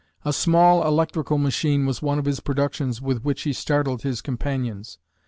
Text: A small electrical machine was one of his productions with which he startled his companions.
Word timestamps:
A 0.25 0.33
small 0.33 0.83
electrical 0.87 1.37
machine 1.37 1.85
was 1.85 2.01
one 2.01 2.17
of 2.17 2.25
his 2.25 2.39
productions 2.39 3.03
with 3.03 3.23
which 3.23 3.43
he 3.43 3.53
startled 3.53 4.01
his 4.01 4.19
companions. 4.19 4.97